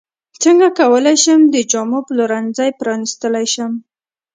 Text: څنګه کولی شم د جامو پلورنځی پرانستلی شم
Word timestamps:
څنګه 0.43 0.67
کولی 0.79 1.15
شم 1.23 1.41
د 1.53 1.55
جامو 1.71 1.99
پلورنځی 2.07 2.69
پرانستلی 2.79 3.45
شم 3.53 3.71